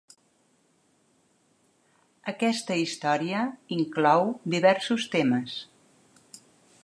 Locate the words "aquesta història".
2.31-3.45